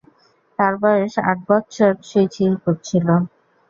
তার 0.59 0.73
বয়স 0.81 1.13
আট 1.23 1.37
বৎসর 1.47 1.91
ছুঁই 2.01 2.27
ছুঁই 2.35 2.55
করছিল। 2.63 3.07